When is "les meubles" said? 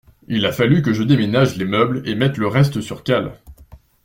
1.57-2.01